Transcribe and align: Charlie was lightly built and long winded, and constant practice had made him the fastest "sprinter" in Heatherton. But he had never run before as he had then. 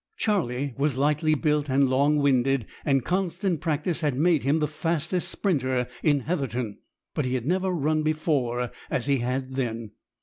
Charlie 0.17 0.73
was 0.79 0.97
lightly 0.97 1.35
built 1.35 1.69
and 1.69 1.87
long 1.87 2.17
winded, 2.17 2.65
and 2.83 3.05
constant 3.05 3.61
practice 3.61 4.01
had 4.01 4.17
made 4.17 4.41
him 4.41 4.57
the 4.57 4.67
fastest 4.67 5.29
"sprinter" 5.29 5.87
in 6.01 6.21
Heatherton. 6.21 6.79
But 7.13 7.25
he 7.25 7.35
had 7.35 7.45
never 7.45 7.69
run 7.69 8.01
before 8.01 8.71
as 8.89 9.05
he 9.05 9.17
had 9.19 9.53
then. 9.57 9.91